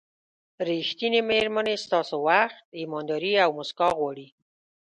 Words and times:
ریښتینې 0.69 1.21
مېرمنې 1.29 1.75
ستاسو 1.85 2.15
وخت، 2.27 2.59
ایمانداري 2.79 3.33
او 3.43 3.49
موسکا 3.57 3.87
غواړي. 3.97 4.27